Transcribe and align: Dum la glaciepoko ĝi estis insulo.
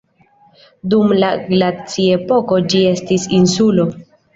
Dum 0.93 1.13
la 1.25 1.29
glaciepoko 1.51 2.61
ĝi 2.71 2.87
estis 2.97 3.33
insulo. 3.41 3.93